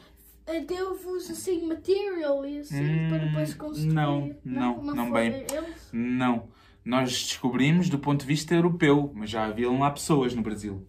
[0.68, 3.94] deu-vos assim material e assim para depois Hum, construir.
[3.94, 5.46] não, não, não foi bem.
[5.52, 5.90] eles?
[5.94, 6.44] Não.
[6.84, 10.84] Nós descobrimos do ponto de vista europeu, mas já haviam lá pessoas no Brasil.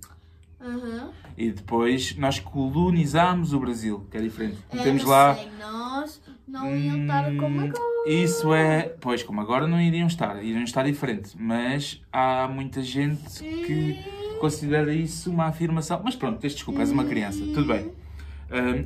[0.61, 1.11] Aham.
[1.37, 4.59] E depois nós colonizámos o Brasil, que é diferente.
[4.71, 5.39] É, Metemos mas lá.
[5.59, 7.91] nós não iam estar como Hum, agora.
[8.07, 8.95] Isso é.
[9.01, 11.31] Pois, como agora não iriam estar, iriam estar diferente.
[11.39, 13.99] Mas há muita gente que
[14.39, 16.01] considera isso uma afirmação.
[16.05, 17.91] Mas pronto, tens desculpa, és uma criança, tudo bem.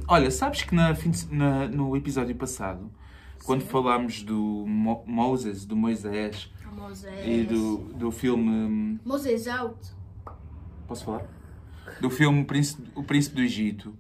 [0.09, 0.95] Olha, sabes que na
[1.31, 2.91] na- no episódio passado,
[3.45, 7.27] quando falámos do Mo Moses, do Moisés Moisés.
[7.27, 8.49] e do, do filme.
[8.51, 9.79] hum, Moisés out.
[10.87, 11.27] Posso falar?
[12.01, 13.97] Do filme Príncipe- O Príncipe do Egito.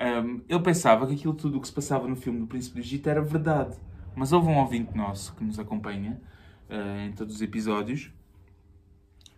[0.00, 2.80] Hum, eu pensava que aquilo tudo o que se passava no filme do Príncipe do
[2.80, 3.76] Egito era verdade.
[4.16, 6.20] Mas houve um ouvinte nosso que nos acompanha
[6.68, 8.10] eh, em todos os episódios.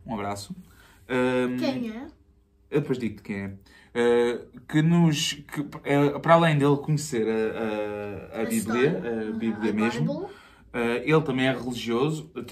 [0.07, 0.55] Um abraço.
[1.09, 2.07] Hum, Quem é?
[2.71, 3.53] Eu depois digo-te quem é.
[3.95, 5.33] Eh, que nos.
[5.35, 9.29] Que, eh, para além dele conhecer a, a, a A Bíblia, história.
[9.29, 10.13] a Bíblia mesmo.
[10.23, 10.29] Uh,
[11.05, 12.45] ele também é religioso, uh,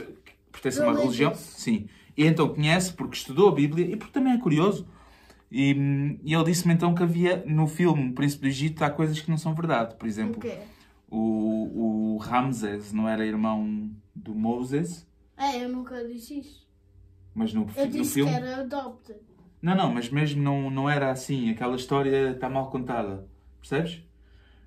[0.50, 1.34] pertence a uma religião.
[1.34, 1.86] Sim.
[2.16, 4.86] E então conhece porque estudou a Bíblia e porque também é curioso.
[5.52, 5.72] E,
[6.24, 9.28] e ele disse-me então que havia no filme O Príncipe do Egito há coisas que
[9.30, 9.94] não são verdade.
[9.96, 10.42] Por exemplo,
[11.10, 16.66] o, o Ramsés não era irmão do Moses, É, eu nunca disse isso.
[17.34, 18.30] mas no, Eu no disse filme.
[18.30, 19.18] que era adopted.
[19.64, 21.50] Não, não, mas mesmo não, não era assim.
[21.50, 23.26] Aquela história está mal contada.
[23.58, 24.02] Percebes?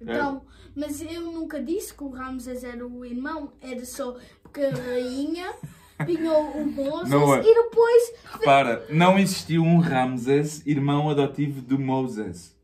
[0.01, 0.41] Então,
[0.75, 5.53] mas eu nunca disse que o Ramses era o irmão, era só porque a rainha
[6.03, 7.41] pinhou o Moses Não é.
[7.41, 8.13] e depois.
[8.39, 12.57] Repara, não existiu um Ramsés, irmão adotivo de Moses.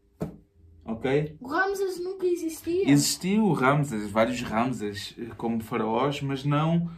[0.84, 1.38] Ok?
[1.40, 2.90] O Ramses nunca existia.
[2.90, 6.90] Existiu o Ramsés, vários Ramsés como faraós, mas não,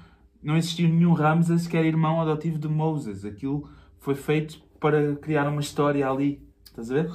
[0.41, 3.26] não existiu nenhum Ramsés que era irmão adotivo de Moses.
[3.26, 3.69] Aquilo
[4.00, 6.39] foi feito para criar uma história ali.
[6.63, 7.10] Estás a ver?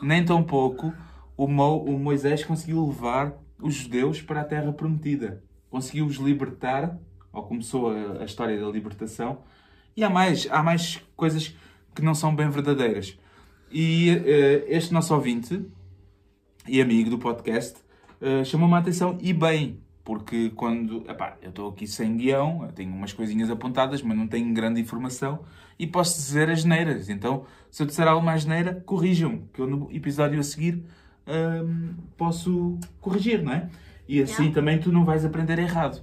[0.00, 0.94] Nem tão pouco
[1.36, 5.42] o, Mo, o Moisés conseguiu levar os judeus para a terra prometida.
[5.68, 6.96] Conseguiu-os libertar,
[7.32, 9.40] ou começou a, a história da libertação.
[9.96, 11.56] E há mais, há mais coisas
[11.92, 13.18] que não são bem verdadeiras.
[13.68, 15.60] E eh, este nosso ouvinte,
[16.68, 17.80] e amigo do podcast,
[18.20, 21.02] eh, chamou-me a atenção e bem, porque quando.
[21.10, 25.40] Epá, eu estou aqui sem guião, tenho umas coisinhas apontadas, mas não tenho grande informação
[25.78, 27.08] e posso dizer as neiras.
[27.08, 30.82] Então, se eu disser alguma asneira, corrijam-me, que eu no episódio a seguir
[31.26, 33.68] hum, posso corrigir, não é?
[34.08, 34.54] E assim Yeah.
[34.54, 36.02] também tu não vais aprender errado.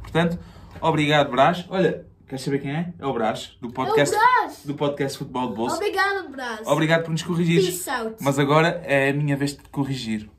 [0.00, 0.38] Portanto,
[0.80, 1.64] obrigado, Brás.
[1.70, 2.92] Olha, queres saber quem é?
[2.98, 4.64] É o Brás, do podcast, Brás!
[4.64, 5.76] do podcast Futebol de Bolso.
[5.76, 6.66] Obrigada, Brás.
[6.66, 7.62] Obrigado por nos corrigir.
[7.62, 8.16] Peace out.
[8.20, 10.30] Mas agora é a minha vez de te corrigir.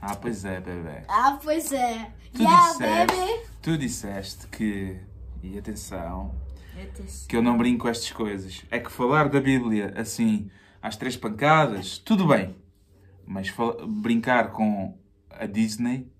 [0.00, 1.02] Ah, pois é, bebê.
[1.08, 2.10] Ah, pois é.
[2.32, 3.40] Tu yeah, disseste, baby.
[3.62, 4.96] tu disseste que,
[5.42, 6.34] e Atenção.
[7.28, 8.64] Que eu não brinco com estas coisas.
[8.70, 10.50] É que falar da Bíblia assim,
[10.82, 12.56] às três pancadas, tudo bem.
[13.26, 13.52] Mas
[13.86, 14.96] brincar com
[15.30, 16.10] a Disney,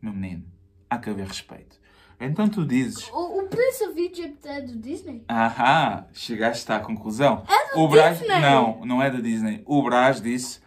[0.00, 0.44] meu menino,
[0.90, 1.80] há que haver respeito.
[2.20, 5.24] Então tu dizes, O, o Prince of Egypt é do Disney?
[5.28, 7.44] ahá, chegaste à conclusão.
[7.48, 8.40] É do o Brás, Disney.
[8.40, 9.62] Não, não é da Disney.
[9.66, 10.60] O Brás disse,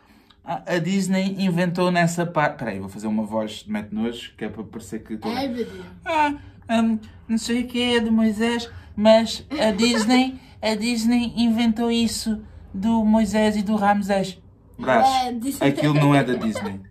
[0.44, 2.60] "Ah, a Disney inventou nessa parte...
[2.60, 5.86] Peraí, vou fazer uma voz de mete nojo, que é para parecer que meu Deus.
[6.04, 6.34] Ah,
[6.70, 12.42] hum, não sei o que é de Moisés, mas a Disney, a Disney inventou isso
[12.74, 14.38] do Moisés e do Ramsés.
[14.78, 15.08] Brás,
[15.62, 16.82] É, aquilo não é da Disney.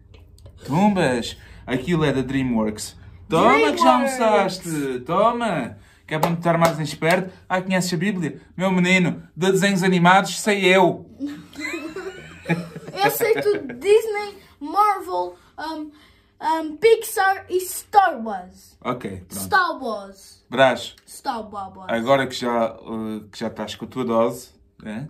[0.66, 1.36] Tumbas,
[1.66, 2.96] aquilo é da DreamWorks.
[3.28, 4.20] Toma que já DreamWorks.
[4.20, 5.76] almoçaste, toma.
[6.06, 7.32] Que é para me estar mais esperto.
[7.48, 8.40] Ah, conheces a Bíblia?
[8.56, 11.06] Meu menino, de desenhos animados sei eu.
[12.92, 13.72] Eu sei tudo.
[13.74, 15.90] Disney, Marvel, um,
[16.42, 18.76] um, Pixar e Star Wars.
[18.82, 19.34] Ok, pronto.
[19.44, 20.33] Star Wars.
[20.48, 21.86] Brás, Star Wars.
[21.88, 24.50] agora que já, uh, que já estás com a tua dose,
[24.82, 25.08] né?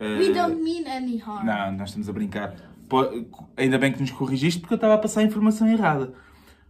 [0.00, 1.44] We Uh, don't mean any harm.
[1.44, 2.54] Não, nós estamos a brincar.
[2.88, 3.04] Pô,
[3.56, 6.12] ainda bem que nos corrigiste porque eu estava a passar a informação errada.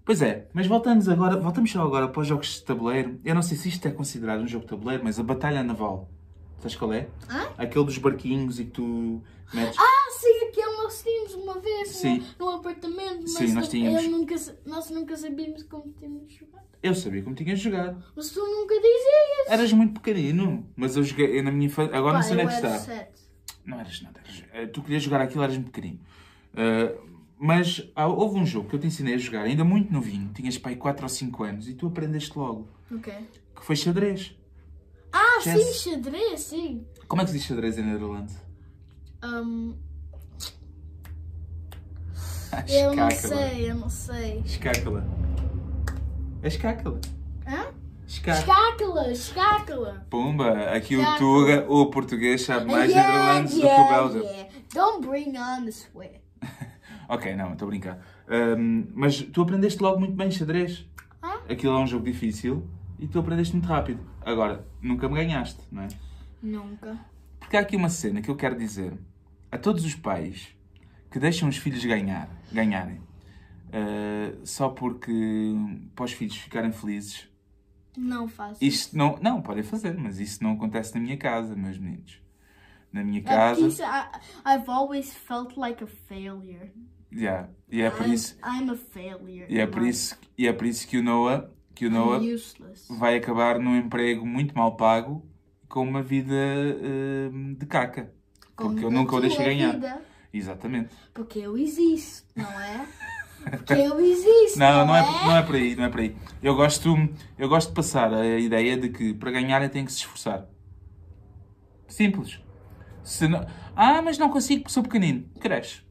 [0.04, 3.20] Pois é, mas voltamos agora, voltamos só agora para os jogos de tabuleiro.
[3.22, 6.08] Eu não sei se isto é considerado um jogo de tabuleiro, mas a Batalha Naval.
[6.58, 7.08] Sabes qual é?
[7.28, 7.48] Hã?
[7.56, 9.22] Aquele dos barquinhos e que tu
[9.54, 9.78] metes.
[9.78, 12.24] Ah, sim, aquele nós tínhamos uma vez Sim.
[12.38, 14.08] No, no apartamento, mas Sim, nós tínhamos.
[14.08, 14.34] nunca,
[14.66, 16.64] nós nunca sabíamos como tínhamos jogar.
[16.82, 17.96] Eu sabia como tinhas de jogar.
[18.16, 19.48] Mas tu nunca dizias.
[19.48, 21.96] Eras muito pequenino, mas eu joguei eu na minha infância.
[21.96, 22.78] Agora não Pá, sei onde é que era está.
[22.78, 23.22] sete.
[23.64, 24.20] Não eras nada.
[24.24, 26.00] Eras, eh, tu querias jogar aquilo, eras muito pequenino.
[26.56, 26.96] Eh,
[27.38, 30.58] mas ah, houve um jogo que eu te ensinei a jogar, ainda muito novinho, tinhas
[30.58, 33.12] pai 4 ou 5 anos, e tu aprendeste logo, Ok.
[33.54, 34.34] que foi xadrez.
[35.20, 35.60] Ah, Chess.
[35.60, 36.86] sim, xadrez, sim.
[37.08, 38.36] Como é que se diz xadrez em Nederlândia?
[39.24, 39.74] Um,
[42.68, 44.42] eu não sei, eu não sei.
[44.44, 45.04] Escácala.
[46.42, 47.00] É escácala.
[47.46, 47.66] Hã?
[48.06, 48.38] Escácala.
[48.40, 50.06] Escácula, escácula.
[50.08, 51.18] Pumba, aqui o Escácula.
[51.18, 54.24] Tuga, o português, sabe mais Yeah, Nederlandes do que o yeah, Bélgico.
[54.24, 54.48] yeah.
[54.72, 56.20] Don't bring on the sweat.
[57.10, 57.98] Ok, não, estou a brincar.
[58.28, 60.84] Ahm, mas tu aprendeste logo muito bem xadrez.
[61.22, 61.38] Ah?
[61.48, 64.00] Aquilo é um jogo difícil e tu aprendeste muito rápido.
[64.20, 65.88] Agora, nunca me ganhaste, não é?
[66.42, 66.98] Nunca.
[67.38, 68.98] Porque há aqui uma cena que eu quero dizer
[69.50, 70.48] a todos os pais
[71.10, 73.00] que deixam os filhos ganhar, ganharem
[73.72, 75.12] ah, só porque
[75.94, 77.28] para os filhos ficarem felizes.
[77.96, 78.64] Não faço.
[78.64, 82.20] Isto não, não, podem fazer, mas isso não acontece na minha casa, meus meninos.
[82.92, 84.08] Na minha É casa, isso, I,
[84.46, 86.72] I've always felt like a failure.
[87.12, 89.46] yeah, e é por I'm, isso, I'm a failure.
[89.48, 89.90] e é por life.
[89.90, 92.88] isso, e é por isso que o Noah, que o Noah useless.
[92.90, 95.24] vai acabar num emprego muito mal pago
[95.68, 98.12] com uma vida ah, de caca.
[98.56, 99.72] Como Porque eu nunca o deixei tua ganhar.
[99.74, 100.02] vida.
[100.32, 100.90] Exatamente.
[101.14, 102.84] Porque eu existo, não é?
[103.48, 104.58] Porque eu existo.
[104.58, 105.02] Não, não é, é?
[105.04, 106.16] não é por aí, não é por aí.
[106.42, 106.96] Eu gosto,
[107.38, 110.48] eu gosto de passar a ideia de que para ganharem tem que se esforçar.
[111.86, 112.40] Simples.
[113.04, 113.46] Se não...
[113.76, 115.30] Ah, mas não consigo porque sou pequenino.
[115.38, 115.82] Cresce.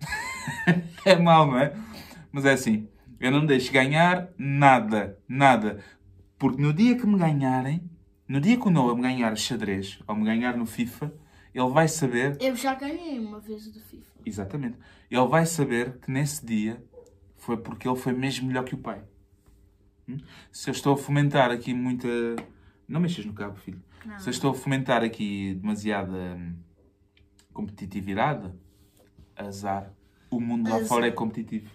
[1.04, 1.74] é mau, não é?
[2.32, 2.88] Mas é assim.
[3.20, 5.84] Eu não deixo ganhar nada, nada.
[6.38, 7.82] Porque no dia que me ganharem,
[8.26, 11.12] no dia que o Noah me ganhar xadrez, ou me ganhar no FIFA,
[11.54, 14.10] ele vai saber Eu já ganhei uma vez do FIFA.
[14.24, 14.78] Exatamente.
[15.10, 16.82] Ele vai saber que nesse dia
[17.36, 19.02] foi porque ele foi mesmo melhor que o pai.
[20.08, 20.16] Hum?
[20.50, 22.08] Se eu estou a fomentar aqui muita.
[22.88, 23.82] Não mexas no cabo, filho.
[24.18, 26.54] Se eu estou a fomentar aqui demasiada hum,
[27.52, 28.50] competitividade,
[29.36, 29.92] azar.
[30.30, 30.88] O mundo lá Azar.
[30.88, 31.70] fora é competitivo.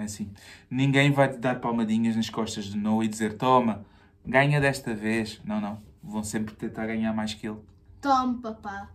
[0.00, 0.30] É assim.
[0.70, 3.84] Ninguém vai te dar palmadinhas nas costas de Noah e dizer: Toma,
[4.24, 5.40] ganha desta vez.
[5.44, 5.78] Não, não.
[6.02, 7.58] Vão sempre tentar ganhar mais que ele.
[8.00, 8.88] Toma, papá.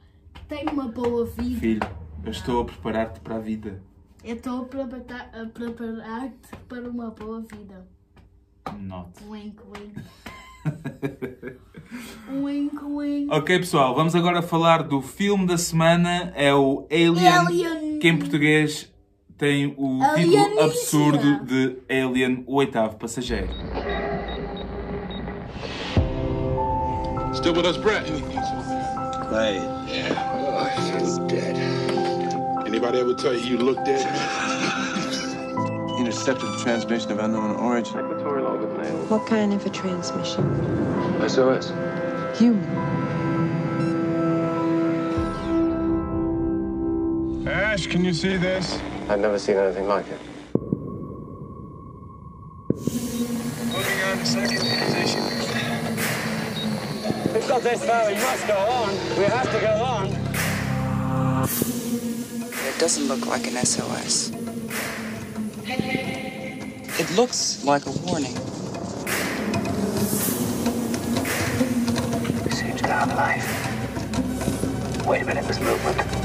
[0.47, 1.59] Tenha uma boa vida.
[1.59, 1.81] Filho,
[2.23, 3.81] eu estou a preparar-te para a vida.
[4.23, 7.87] Eu estou a preparar- a preparar-te para uma boa vida.
[8.79, 9.11] Not.
[9.27, 10.03] Wink, wink.
[12.31, 13.31] wink, wink.
[13.31, 16.33] Ok, pessoal, vamos agora falar do filme da semana.
[16.35, 17.99] É o Alien, Alien.
[17.99, 18.91] que em português
[19.37, 23.49] tem o título absurdo de Alien, o oitavo passageiro.
[27.33, 28.05] Still with us, Brett?
[29.29, 29.55] Clay,
[29.87, 30.99] Yeah.
[30.99, 31.57] He's dead.
[32.65, 34.05] Anybody ever tell you you look dead?
[35.99, 37.95] intercepted a transmission of unknown origin.
[39.09, 40.43] What kind of a transmission?
[41.27, 41.71] SOS.
[42.37, 42.63] Human.
[47.47, 48.79] Ash, can you see this?
[49.07, 50.19] I've never seen anything like it.
[52.73, 55.21] Moving on to second position.
[57.31, 58.89] We've got this far, we must go on.
[59.17, 60.07] We have to go on.
[62.67, 64.31] It doesn't look like an SOS.
[66.97, 68.35] It looks like a warning.
[72.49, 73.45] Seems to have life.
[75.05, 76.24] Wait a minute, there's movement.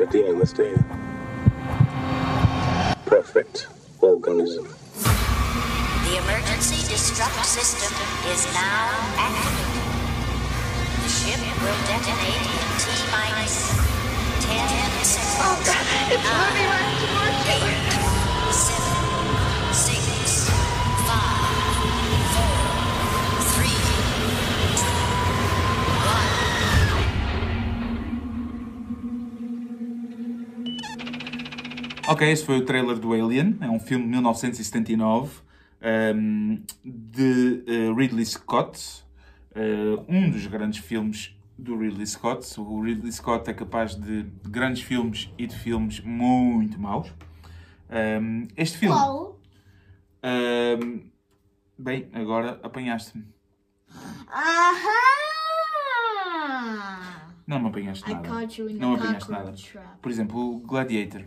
[0.00, 0.84] Understand what you're dealing with, do you?
[3.06, 3.68] Perfect
[4.00, 4.64] organism.
[6.04, 7.92] The emergency destruct system
[8.30, 9.82] is now activated.
[11.02, 13.56] The ship will detonate in T minus
[14.44, 14.68] 10
[15.02, 15.36] seconds.
[15.40, 16.52] Oh god, it's ah.
[16.52, 16.65] moving
[32.08, 33.58] Ok, esse foi o trailer do Alien.
[33.60, 35.40] É um filme de 1979
[35.80, 39.04] ehm, de eh, Ridley Scott.
[39.52, 42.60] Eh, um dos grandes filmes do Ridley Scott.
[42.60, 47.12] O Ridley Scott é capaz de grandes filmes e de filmes muito maus.
[47.90, 48.94] Ehm, este filme.
[48.94, 49.40] Qual?
[50.22, 51.10] ehm,
[51.76, 53.26] bem, agora apanhaste-me.
[57.46, 58.28] Não me apanhaste nada.
[58.78, 59.54] Não me apanhaste nada.
[60.00, 61.24] Por exemplo, o Gladiator.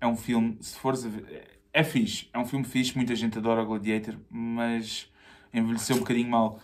[0.00, 3.36] É um filme, se fores a ver, é fixe, é um filme fixe, muita gente
[3.36, 5.12] adora Gladiator, mas
[5.52, 6.58] envelheceu um bocadinho mal.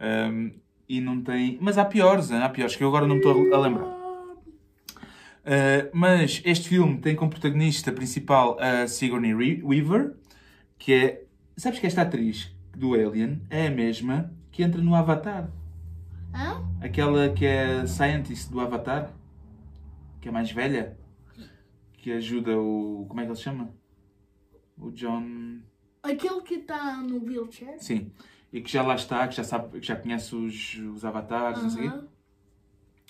[0.00, 0.52] Um,
[0.86, 1.58] e não tem.
[1.60, 3.86] Mas há piores, há piores, que eu agora não me estou a lembrar.
[3.86, 10.14] Uh, mas este filme tem como protagonista principal a Sigourney Weaver,
[10.78, 11.24] que é.
[11.56, 15.48] Sabes que esta atriz do Alien é a mesma que entra no Avatar?
[16.34, 16.62] Hã?
[16.80, 19.10] Aquela que é scientist do Avatar,
[20.20, 20.97] que é mais velha,
[21.98, 23.04] que ajuda o.
[23.08, 23.70] Como é que ele se chama?
[24.78, 25.58] O John.
[26.02, 27.76] Aquele que está no wheelchair?
[27.78, 28.12] Sim.
[28.52, 31.68] E que já lá está, que já sabe, que já conhece os, os avatares, não
[31.70, 32.06] sei o quê.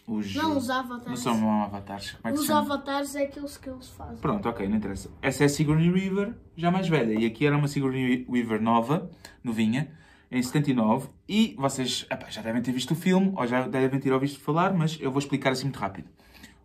[0.07, 1.21] Os, Não, os Não avatares.
[1.21, 2.13] são não avatares.
[2.13, 4.17] Como é que Os avatares é aqueles que eles fazem.
[4.17, 5.11] Pronto, ok, não interessa.
[5.21, 7.13] Essa é a Sigourney Weaver, já mais velha.
[7.13, 9.11] E aqui era uma Sigourney Weaver nova,
[9.45, 9.93] novinha,
[10.31, 11.11] em 79.
[11.29, 14.73] E vocês epá, já devem ter visto o filme, ou já devem ter ouvido falar,
[14.73, 16.09] mas eu vou explicar assim muito rápido.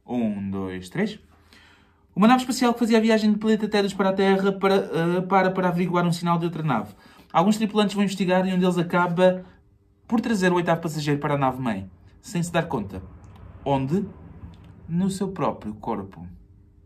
[0.07, 1.19] Um, dois, três.
[2.15, 5.21] Uma nave espacial que fazia a viagem de planeta Terras para a Terra para, eh,
[5.27, 6.93] para, para averiguar um sinal de outra nave.
[7.31, 9.43] Alguns tripulantes vão investigar e um deles acaba
[10.07, 11.89] por trazer o oitavo passageiro para a nave-mãe,
[12.21, 13.01] sem se dar conta.
[13.65, 14.05] Onde?
[14.87, 16.27] No seu próprio corpo.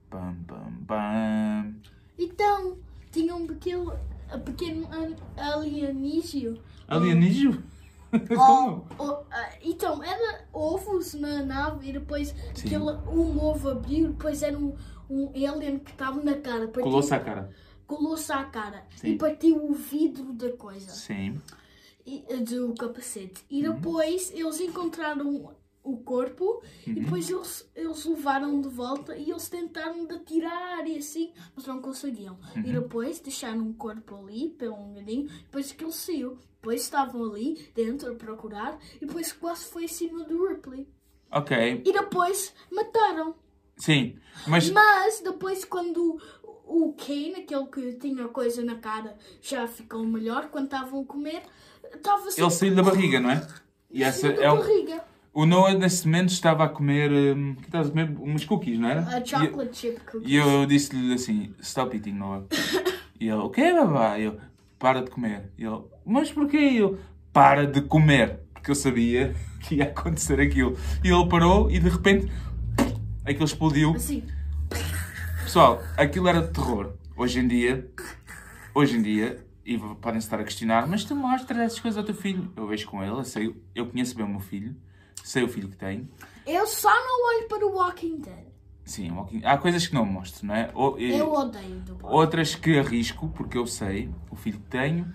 [0.10, 1.76] Pam, pam, pam.
[2.18, 2.78] Então,
[3.12, 3.94] tinha um pequeno,
[4.34, 4.88] um pequeno
[5.36, 6.58] alienígeno.
[9.00, 12.68] Oh, ah, então, era ovos na nave e depois Sim.
[12.68, 14.76] aquele, um ovo abriu, depois era um,
[15.10, 16.68] um alien que estava na cara.
[16.68, 17.50] Colou-se à cara.
[17.86, 19.10] Colou-se à cara Sim.
[19.10, 21.40] e partiu o vidro da coisa, Sim.
[22.06, 23.44] e, do capacete.
[23.50, 23.76] E Uhum.
[23.76, 25.52] depois eles encontraram
[25.92, 26.46] o corpo
[26.86, 26.94] Uhum.
[26.94, 31.66] e depois eles, eles levaram de volta e eles tentaram de atirar e assim, mas
[31.66, 32.38] não conseguiam.
[32.56, 32.62] Uhum.
[32.66, 36.38] E depois deixaram o corpo ali pelo um bocadinho, depois aquilo saiu.
[36.60, 40.88] Depois estavam ali dentro a procurar e depois quase foi em cima do Ripley.
[41.32, 43.36] Ok, E depois mataram.
[43.78, 44.18] sim.
[44.48, 46.20] Mas Mas depois quando
[46.66, 51.44] o Kane, aquele que tinha coisa na cara, já ficou melhor, quando estavam a comer,
[51.94, 53.48] estava ele saiu da barriga, não é?
[53.90, 54.96] E essa é barriga.
[54.96, 55.02] O
[55.46, 57.12] Noah, nesse momento, estava a comer.
[57.12, 59.02] hum, que estava a comer umas cookies, não era?
[59.02, 60.32] A chocolate chip cookies.
[60.32, 62.44] E eu disse-lhe assim: Stop eating, Noah.
[63.20, 64.18] E ele: O quê, babá?
[64.18, 64.40] E eu:
[64.80, 65.52] Para de comer.
[65.58, 66.58] E ele: Mas porquê?
[66.58, 66.98] E eu:
[67.32, 68.40] Para de comer.
[68.54, 70.76] Porque eu sabia que ia acontecer aquilo.
[71.04, 72.32] E ele parou e de repente.
[73.24, 73.94] Aquilo explodiu.
[73.94, 74.24] Assim.
[75.44, 76.94] Pessoal, aquilo era de terror.
[77.16, 77.88] Hoje em dia.
[78.74, 79.46] Hoje em dia.
[79.66, 82.52] E podem estar a questionar: Mas tu mostras essas coisas ao teu filho?
[82.56, 84.76] Eu vejo com ele, eu, sei, eu conheço bem o meu filho.
[85.28, 86.08] Sei o filho que tenho.
[86.46, 88.46] Eu só não olho para o Walking Dead.
[88.86, 90.72] Sim, Walking- há coisas que não mostro, não é?
[90.74, 95.06] Ou- Eu odeio Outras que arrisco, porque eu sei o filho que tenho.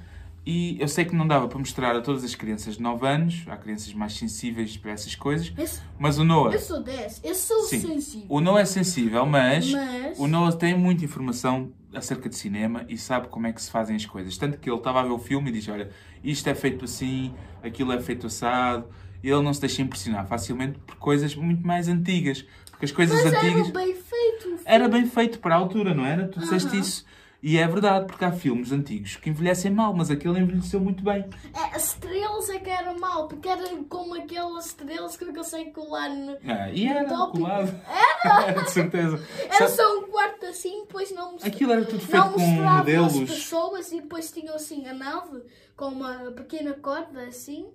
[0.45, 3.45] E eu sei que não dava para mostrar a todas as crianças de 9 anos.
[3.49, 5.51] Há crianças mais sensíveis para essas coisas.
[5.99, 6.53] Mas o Noah...
[6.53, 7.23] Eu sou 10.
[7.25, 8.27] Eu sou Sim, sensível.
[8.29, 12.99] o Noah é sensível, mas, Mas- o Noah tem muita informação acerca de cinema e
[12.99, 14.37] sabe como é que se fazem as coisas.
[14.37, 15.89] Tanto que ele estava a ver o filme e diz, olha,
[16.23, 18.87] isto é feito assim, aquilo é feito assado.
[19.23, 22.45] E ele não se deixa impressionar facilmente por coisas muito mais antigas.
[22.71, 23.69] Porque as coisas Mas antigas...
[23.69, 24.61] era bem feito.
[24.65, 26.27] Era bem feito para a altura, não era?
[26.29, 26.81] Tu disseste Aham.
[26.81, 27.07] isso.
[27.45, 31.25] E é verdade, porque há filmes antigos que envelhecem mal, mas aquele envelheceu muito bem.
[31.53, 35.73] É, as estrelas é que era mal, porque era como aquelas estrelas que eu conseguem
[35.73, 36.37] colar no.
[36.47, 37.37] Ah, e era Top.
[37.37, 37.75] colado.
[38.25, 38.63] Era!
[38.63, 39.21] de certeza.
[39.41, 42.39] Era Sabe- só um quarto assim, depois não mos- Aquilo era tudo feito não com
[42.39, 43.31] mostravam as modelos.
[43.31, 45.43] pessoas e depois tinham assim a nave
[45.77, 47.67] com uma pequena corda assim.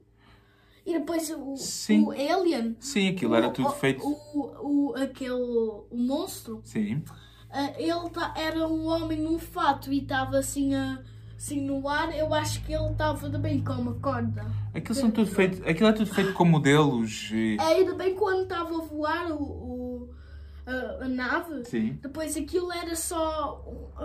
[0.87, 2.05] E depois o, Sim.
[2.05, 2.77] o alien.
[2.79, 4.01] Sim, aquilo era tudo o, feito.
[4.07, 6.61] O, o, aquele o monstro.
[6.63, 7.03] Sim.
[7.51, 10.99] ah, ele tá, era um homem num fato e estava assim, a,
[11.37, 12.17] assim no ar.
[12.17, 14.45] Eu acho que ele estava também com uma corda.
[14.73, 17.31] Aquilo, são tudo feito, aquilo é tudo feito com modelos.
[17.33, 17.57] E...
[17.59, 20.09] É, ainda bem quando estava a voar o, o-
[20.65, 21.65] a, a nave.
[21.65, 21.99] Sim.
[22.01, 23.61] Depois aquilo era só.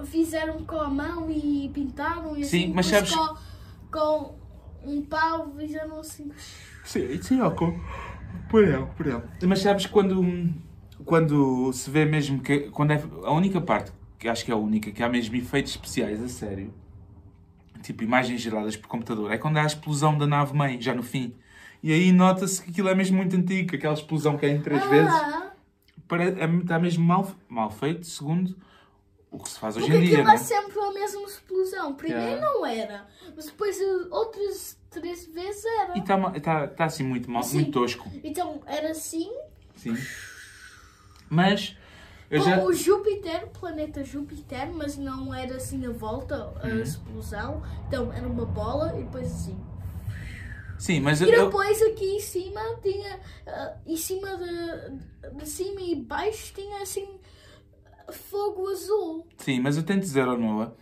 [0.07, 2.73] Fizeram com a mão e pintaram e Sim, assim.
[2.75, 3.37] mas sabes- Com,
[3.93, 4.35] com
[4.85, 6.29] um pau fizeram assim.
[6.85, 7.79] Sim, sim, ok.
[8.49, 9.23] Por ele, por ele.
[9.47, 10.25] Mas sabes quando,
[11.05, 12.71] quando se vê mesmo que.
[12.71, 15.73] Quando é, a única parte, que acho que é a única, que há mesmo efeitos
[15.73, 16.73] especiais a sério,
[17.83, 21.35] tipo imagens geradas por computador, é quando há a explosão da nave-mãe, já no fim.
[21.83, 24.61] E aí nota-se que aquilo é mesmo muito antigo, que aquela explosão que é em
[24.61, 25.13] três vezes.
[25.13, 25.53] Ah,
[26.07, 28.57] Pare- é- Está mesmo mal, mal feito, segundo
[29.33, 30.39] o que se faz hoje porque em dia, não é é?
[30.39, 31.95] sempre a mesma explosão.
[31.95, 32.47] Primeiro Yeah.
[32.47, 35.97] não era, mas depois eh, outras três vezes era.
[35.97, 37.55] E está tá, tá assim muito mal, Sim.
[37.57, 38.11] muito tosco.
[38.23, 39.31] Então era assim.
[39.75, 39.97] Sim.
[41.29, 41.75] Mas
[42.31, 42.63] eu já.
[42.63, 46.81] o Júpiter, o planeta Júpiter, mas não era assim a volta, a Uhum.
[46.83, 47.63] explosão.
[47.89, 49.59] Então era uma bola e depois assim.
[50.79, 55.49] Sim, mas E eu, eu- depois aqui em cima tinha, ah, em cima de, de
[55.49, 57.09] cima e baixo tinha assim
[58.13, 59.27] fogo azul.
[59.39, 60.73] Sim, mas eu tento dizer ao Noah,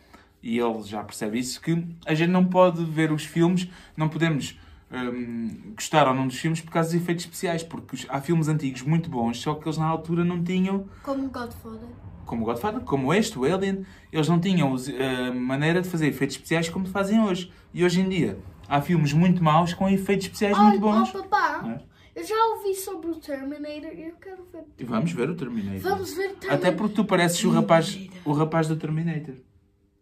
[0.43, 4.59] e ele já percebe isso, que a gente não pode ver os filmes, não podemos
[4.91, 8.83] hum, gostar ou não dos filmes por causa dos efeitos especiais, porque há filmes antigos
[8.83, 11.89] muito bons, só que eles na altura não tinham, Como Godfather.
[12.27, 16.69] como Godfather, como este, o Alien, eles não tinham a maneira de fazer efeitos especiais
[16.69, 17.53] como fazem hoje.
[17.75, 18.39] E hoje em dia
[18.69, 21.13] há filmes muito maus com efeitos especiais muito bons.
[21.15, 21.90] oh, papá, é?
[22.21, 24.65] Eu já ouvi sobre o Terminator e eu quero ver.
[24.79, 25.81] E vamos ver o Terminator.
[25.81, 26.53] Vamos ver Terminator.
[26.53, 29.35] Até porque tu pareces o rapaz, o rapaz do Terminator.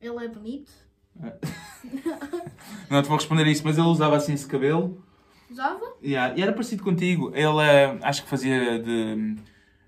[0.00, 0.70] Ele é bonito.
[2.90, 5.04] Não te vou responder isso, mas ele usava assim esse cabelo.
[5.50, 5.96] Usava?
[6.02, 7.31] Yeah, e era parecido contigo.
[7.35, 9.37] Ele eh, acho que fazia de.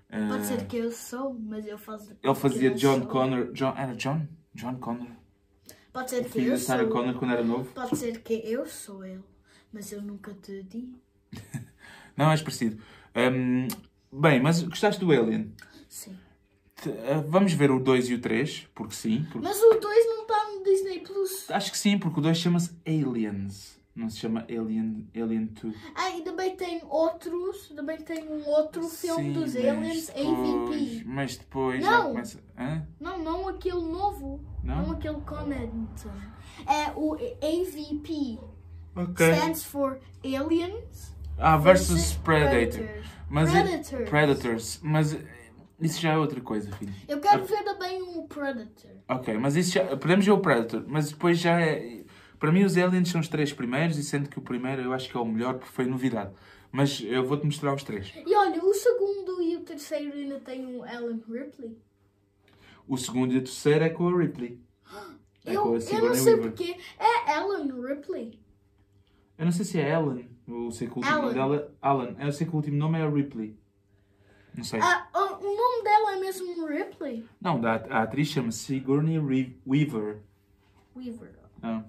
[0.09, 2.15] eh, Pode ser que eu sou, mas eu faço.
[2.21, 3.07] ele fazia John sou.
[3.07, 3.51] Connor.
[3.53, 4.27] John, era John?
[4.53, 5.07] John Connor.
[5.93, 6.91] Pode ser O que eu Sarah sou.
[6.91, 7.71] Connor quando era novo.
[7.73, 9.23] Pode ser que eu sou ele,
[9.71, 10.89] mas eu nunca te di.
[12.15, 12.81] Não, és parecido.
[13.15, 13.67] Hum,
[14.11, 15.53] bem, mas gostaste do Alien?
[15.87, 16.15] Sim.
[16.81, 19.23] Te- eh, vamos ver o 2 e o 3, porque sim.
[19.31, 21.49] porque- Mas o 2 não está no Disney Plus.
[21.51, 23.79] Acho que sim, porque o 2 chama-se Aliens.
[23.93, 25.75] Não se chama Alien, Alien 2.
[25.93, 27.67] Ah, e também tem outros.
[27.75, 31.03] Também tem um outro filme Sim, dos mas Aliens, depois- AVP.
[31.05, 32.07] Mas depois já Não.
[32.11, 32.39] começa.
[32.57, 32.87] Hã?
[33.01, 34.39] Não, não aquele novo.
[34.63, 34.83] Não?
[34.83, 36.09] Não, aquele com Edmonton.
[36.65, 38.39] É o AVP.
[38.95, 39.29] Ok.
[39.33, 42.79] Stands for Aliens Ah, versus versus Predator.
[42.79, 43.07] Predators.
[43.29, 44.09] Mas é- Predators.
[44.09, 44.79] Predators.
[44.83, 45.17] Mas
[45.79, 46.93] isso já é outra coisa, filho.
[47.07, 48.91] Eu quero ver também o Predator.
[49.09, 49.83] Ok, mas isso já.
[49.97, 52.03] Podemos ver o Predator, mas depois já é.
[52.39, 55.09] Para mim, os Aliens são os três primeiros, e sendo que o primeiro eu acho
[55.09, 56.31] que é o melhor porque foi novidade.
[56.71, 58.13] Mas eu vou-te mostrar os três.
[58.25, 61.77] E olha, o segundo e o terceiro ainda tem um Ellen Ripley.
[62.87, 64.59] O segundo e o terceiro é com a Ripley.
[65.43, 66.37] É eu, com a eu não sei Weaver.
[66.51, 66.77] porque.
[66.99, 68.39] É Ellen Ripley.
[69.39, 70.29] Eu não sei se é Ellen.
[70.47, 72.15] Eu sei que o último nome dela Alan.
[72.19, 73.57] Eu sei que o último nome é a Ripley.
[74.55, 74.79] Não sei.
[74.81, 77.25] Ah, o nome dela é mesmo Ripley.
[77.39, 79.17] Não, da, a atriz chama-se Sigourney
[79.67, 80.19] Weaver.
[80.95, 81.31] Weaver.
[81.61, 81.83] Ah.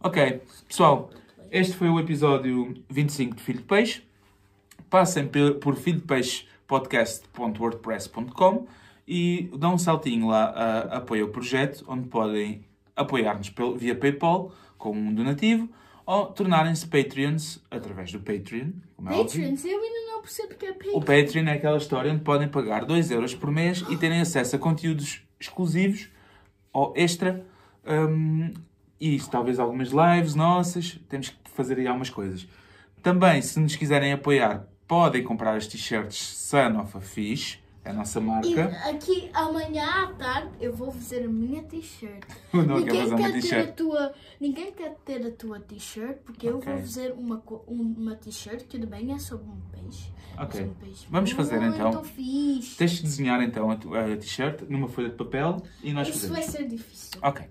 [0.00, 1.10] Ok, pessoal,
[1.50, 4.02] este foi o episódio 25 de Filho de Peixe.
[4.88, 8.66] Passem por filhodepeixepodcast.wordpress.com
[9.06, 12.64] e dão um saltinho lá a apoio ao projeto, onde podem
[12.96, 15.68] apoiar-nos via PayPal com um donativo
[16.06, 18.70] ou tornarem-se Patreons através do Patreon.
[18.96, 19.42] Como é óbvio.
[19.42, 20.96] Patreons, eu ainda não percebo que é Patreon.
[20.96, 24.56] O Patreon é aquela história onde podem pagar 2 euros por mês e terem acesso
[24.56, 26.08] a conteúdos exclusivos
[26.72, 27.44] ou extra.
[27.86, 28.52] hum,
[29.00, 31.00] e isso, talvez algumas lives nossas.
[31.08, 32.46] Temos que fazer aí algumas coisas.
[33.02, 37.92] Também, se nos quiserem apoiar, podem comprar as t-shirts Son of a Fish, é a
[37.92, 38.66] nossa E marca.
[38.88, 42.22] aqui amanhã à tarde eu vou fazer a minha t-shirt.
[42.52, 46.70] Eu Ninguém quer ter a tua, ninguém quer ter a tua t-shirt porque eu Ok.
[46.72, 50.12] vou fazer uma um- uma t-shirt que também é sobre um peixe.
[50.36, 50.62] É Ok.
[50.64, 52.02] um peixe Vamos fazer, então.
[52.04, 52.76] fixe.
[52.76, 56.38] Tens de desenhar então a a t-shirt numa folha de papel e nós Isso fazemos.
[56.38, 57.18] vai ser difícil.
[57.22, 57.46] Ok.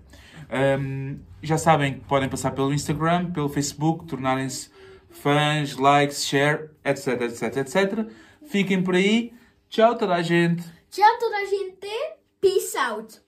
[0.78, 4.70] Hum, já sabem que podem passar pelo Instagram, pelo Facebook, tornarem-se
[5.10, 8.08] fãs, likes, share, etc, etc, etc.
[8.46, 9.32] Fiquem por aí.
[9.70, 10.64] Tchau, toda a gente.
[10.90, 11.86] Tchau toda a gente.
[12.40, 13.22] Peace out.